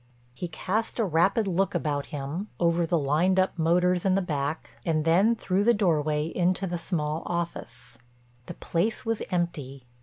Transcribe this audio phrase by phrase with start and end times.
[0.33, 4.71] He cast a rapid look about him, over the lined up motors in the back,
[4.83, 7.99] and then through the doorway into the small office.
[8.47, 9.85] The place was empty.